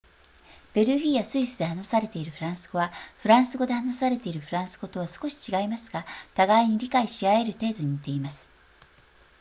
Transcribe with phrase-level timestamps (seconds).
[0.73, 8.49] ベルギーやスイスで話されているフランス語はフランスで話されているフランス語とは少し違いますが互いに理解し合える程度に似ています